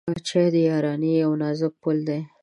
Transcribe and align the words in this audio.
چای 0.27 0.47
د 0.53 0.55
یارانۍ 0.69 1.11
یو 1.23 1.31
نازک 1.41 1.73
پُل 1.81 1.97
دی. 2.07 2.19